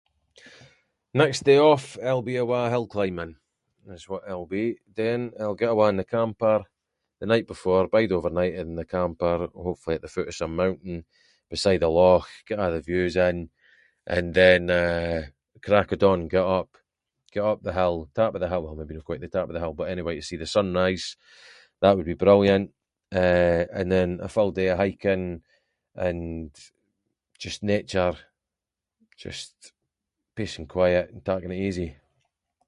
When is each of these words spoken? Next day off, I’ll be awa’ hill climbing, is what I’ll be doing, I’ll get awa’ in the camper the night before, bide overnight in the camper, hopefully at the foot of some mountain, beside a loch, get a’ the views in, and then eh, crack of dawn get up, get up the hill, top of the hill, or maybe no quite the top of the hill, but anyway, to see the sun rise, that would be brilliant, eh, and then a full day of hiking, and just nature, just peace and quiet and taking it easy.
Next 1.21 1.39
day 1.49 1.57
off, 1.71 1.85
I’ll 2.07 2.21
be 2.31 2.37
awa’ 2.43 2.61
hill 2.73 2.87
climbing, 2.95 3.33
is 3.95 4.07
what 4.11 4.23
I’ll 4.31 4.45
be 4.57 4.65
doing, 4.99 5.23
I’ll 5.41 5.55
get 5.61 5.69
awa’ 5.73 5.85
in 5.89 5.97
the 5.99 6.05
camper 6.17 6.57
the 7.19 7.25
night 7.33 7.47
before, 7.53 7.87
bide 7.93 8.13
overnight 8.17 8.55
in 8.61 8.69
the 8.79 8.85
camper, 8.97 9.37
hopefully 9.67 9.95
at 9.97 10.01
the 10.01 10.07
foot 10.15 10.29
of 10.29 10.35
some 10.41 10.53
mountain, 10.61 10.99
beside 11.53 11.83
a 11.83 11.89
loch, 11.99 12.29
get 12.47 12.59
a’ 12.63 12.67
the 12.73 12.81
views 12.89 13.15
in, 13.29 13.37
and 14.15 14.27
then 14.39 14.61
eh, 14.81 15.19
crack 15.65 15.89
of 15.91 15.99
dawn 16.01 16.27
get 16.35 16.45
up, 16.59 16.71
get 17.33 17.43
up 17.51 17.59
the 17.61 17.73
hill, 17.79 17.97
top 18.19 18.33
of 18.35 18.39
the 18.41 18.49
hill, 18.51 18.65
or 18.67 18.75
maybe 18.77 18.95
no 18.95 19.01
quite 19.07 19.19
the 19.21 19.27
top 19.35 19.47
of 19.49 19.53
the 19.55 19.59
hill, 19.63 19.73
but 19.77 19.89
anyway, 19.93 20.15
to 20.15 20.21
see 20.29 20.37
the 20.41 20.47
sun 20.55 20.67
rise, 20.79 21.07
that 21.81 21.95
would 21.97 22.05
be 22.05 22.13
brilliant, 22.25 22.67
eh, 23.23 23.63
and 23.77 23.87
then 23.95 24.09
a 24.21 24.29
full 24.35 24.51
day 24.59 24.69
of 24.71 24.77
hiking, 24.81 25.25
and 26.07 26.51
just 27.43 27.59
nature, 27.73 28.13
just 29.25 29.55
peace 30.37 30.57
and 30.61 30.69
quiet 30.77 31.05
and 31.11 31.21
taking 31.29 31.51
it 31.53 31.57
easy. 31.67 31.89